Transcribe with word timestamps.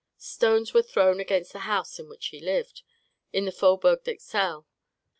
Stones 0.17 0.73
were 0.73 0.81
thrown 0.81 1.19
against 1.19 1.53
the 1.53 1.59
house 1.59 1.99
in 1.99 2.09
which 2.09 2.29
he 2.29 2.39
lived, 2.39 2.81
in 3.31 3.45
the 3.45 3.51
Faubourg 3.51 4.03
d'Ixelles. 4.03 4.65